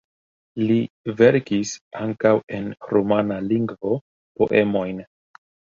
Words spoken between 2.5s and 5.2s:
en rumana lingvo poemojn.